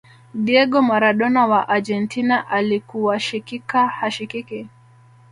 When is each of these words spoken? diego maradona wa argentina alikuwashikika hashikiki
diego 0.33 0.81
maradona 0.81 1.47
wa 1.47 1.69
argentina 1.69 2.47
alikuwashikika 2.49 3.87
hashikiki 3.87 4.67